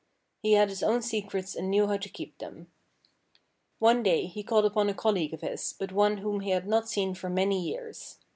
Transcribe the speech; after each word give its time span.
He 0.41 0.53
had 0.53 0.69
his 0.69 0.81
own 0.81 1.03
secrets 1.03 1.55
and 1.55 1.69
knew 1.69 1.85
how 1.85 1.97
to 1.97 2.09
keep 2.09 2.39
them. 2.39 2.71
One 3.77 4.01
day 4.01 4.25
he 4.25 4.41
called 4.41 4.65
upon 4.65 4.89
a 4.89 4.95
colleague 4.95 5.31
of 5.35 5.41
his, 5.41 5.73
but 5.77 5.91
one 5.91 6.17
whom 6.17 6.39
he 6.39 6.49
had 6.49 6.65
not 6.65 6.89
seen 6.89 7.13
for 7.13 7.29
many 7.29 7.61
years. 7.63 8.17